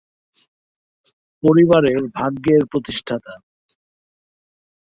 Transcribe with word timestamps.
পরিবারের 1.43 1.99
ভাগ্যের 2.15 2.61
প্রতিষ্ঠাতা। 2.71 3.33